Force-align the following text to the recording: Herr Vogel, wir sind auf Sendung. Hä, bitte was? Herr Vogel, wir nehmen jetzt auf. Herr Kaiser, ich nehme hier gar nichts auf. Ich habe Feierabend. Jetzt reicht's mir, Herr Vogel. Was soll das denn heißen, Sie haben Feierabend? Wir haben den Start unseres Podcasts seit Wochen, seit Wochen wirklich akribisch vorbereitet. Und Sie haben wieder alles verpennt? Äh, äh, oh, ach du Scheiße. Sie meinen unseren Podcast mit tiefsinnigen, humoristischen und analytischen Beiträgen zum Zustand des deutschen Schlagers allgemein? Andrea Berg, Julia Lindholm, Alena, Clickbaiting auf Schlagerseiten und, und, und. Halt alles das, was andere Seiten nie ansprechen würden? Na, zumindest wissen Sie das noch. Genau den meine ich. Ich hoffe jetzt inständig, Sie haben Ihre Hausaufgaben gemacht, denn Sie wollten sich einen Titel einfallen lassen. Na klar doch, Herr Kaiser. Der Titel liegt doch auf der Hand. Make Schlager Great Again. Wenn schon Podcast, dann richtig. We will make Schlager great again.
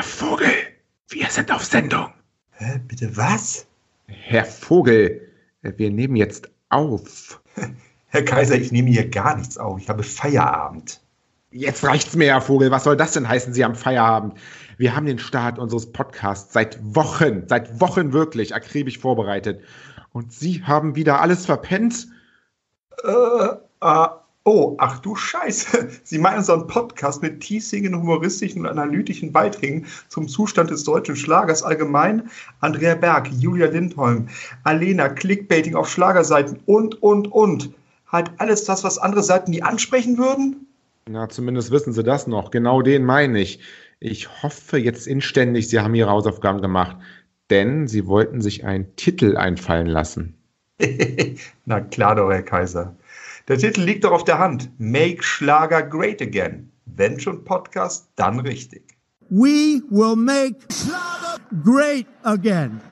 Herr 0.00 0.06
Vogel, 0.06 0.54
wir 1.10 1.26
sind 1.26 1.52
auf 1.52 1.62
Sendung. 1.62 2.10
Hä, 2.52 2.80
bitte 2.88 3.14
was? 3.18 3.66
Herr 4.06 4.46
Vogel, 4.46 5.28
wir 5.60 5.90
nehmen 5.90 6.16
jetzt 6.16 6.50
auf. 6.70 7.42
Herr 8.06 8.22
Kaiser, 8.24 8.54
ich 8.54 8.72
nehme 8.72 8.88
hier 8.88 9.06
gar 9.10 9.36
nichts 9.36 9.58
auf. 9.58 9.78
Ich 9.78 9.90
habe 9.90 10.02
Feierabend. 10.02 11.02
Jetzt 11.50 11.84
reicht's 11.84 12.16
mir, 12.16 12.28
Herr 12.28 12.40
Vogel. 12.40 12.70
Was 12.70 12.84
soll 12.84 12.96
das 12.96 13.12
denn 13.12 13.28
heißen, 13.28 13.52
Sie 13.52 13.62
haben 13.62 13.74
Feierabend? 13.74 14.38
Wir 14.78 14.96
haben 14.96 15.04
den 15.04 15.18
Start 15.18 15.58
unseres 15.58 15.92
Podcasts 15.92 16.54
seit 16.54 16.78
Wochen, 16.82 17.46
seit 17.46 17.78
Wochen 17.78 18.14
wirklich 18.14 18.54
akribisch 18.54 18.98
vorbereitet. 18.98 19.62
Und 20.14 20.32
Sie 20.32 20.64
haben 20.64 20.96
wieder 20.96 21.20
alles 21.20 21.44
verpennt? 21.44 22.08
Äh, 23.04 23.48
äh, 23.82 24.06
oh, 24.50 24.74
ach 24.78 24.98
du 24.98 25.14
Scheiße. 25.14 25.88
Sie 26.02 26.18
meinen 26.18 26.38
unseren 26.38 26.66
Podcast 26.66 27.22
mit 27.22 27.40
tiefsinnigen, 27.40 27.96
humoristischen 27.96 28.62
und 28.62 28.66
analytischen 28.66 29.30
Beiträgen 29.32 29.86
zum 30.08 30.26
Zustand 30.26 30.70
des 30.70 30.82
deutschen 30.82 31.14
Schlagers 31.14 31.62
allgemein? 31.62 32.28
Andrea 32.58 32.96
Berg, 32.96 33.30
Julia 33.30 33.66
Lindholm, 33.66 34.28
Alena, 34.64 35.08
Clickbaiting 35.08 35.76
auf 35.76 35.88
Schlagerseiten 35.88 36.58
und, 36.66 37.00
und, 37.00 37.30
und. 37.30 37.70
Halt 38.08 38.32
alles 38.38 38.64
das, 38.64 38.82
was 38.82 38.98
andere 38.98 39.22
Seiten 39.22 39.52
nie 39.52 39.62
ansprechen 39.62 40.18
würden? 40.18 40.66
Na, 41.08 41.28
zumindest 41.28 41.70
wissen 41.70 41.92
Sie 41.92 42.02
das 42.02 42.26
noch. 42.26 42.50
Genau 42.50 42.82
den 42.82 43.04
meine 43.04 43.40
ich. 43.40 43.60
Ich 44.00 44.42
hoffe 44.42 44.78
jetzt 44.78 45.06
inständig, 45.06 45.68
Sie 45.68 45.78
haben 45.78 45.94
Ihre 45.94 46.10
Hausaufgaben 46.10 46.60
gemacht, 46.60 46.96
denn 47.50 47.86
Sie 47.86 48.06
wollten 48.08 48.40
sich 48.40 48.64
einen 48.64 48.96
Titel 48.96 49.36
einfallen 49.36 49.86
lassen. 49.86 50.34
Na 51.66 51.80
klar 51.80 52.16
doch, 52.16 52.30
Herr 52.30 52.42
Kaiser. 52.42 52.96
Der 53.50 53.58
Titel 53.58 53.80
liegt 53.80 54.04
doch 54.04 54.12
auf 54.12 54.22
der 54.22 54.38
Hand. 54.38 54.70
Make 54.78 55.24
Schlager 55.24 55.82
Great 55.82 56.22
Again. 56.22 56.70
Wenn 56.86 57.18
schon 57.18 57.42
Podcast, 57.42 58.08
dann 58.14 58.38
richtig. 58.38 58.96
We 59.28 59.82
will 59.90 60.14
make 60.14 60.54
Schlager 60.72 61.40
great 61.64 62.06
again. 62.22 62.80